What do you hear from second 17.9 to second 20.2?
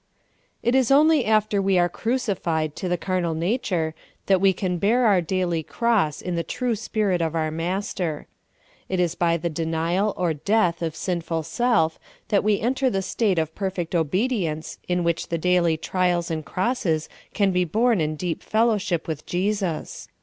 in deep fellow ship with Jesus.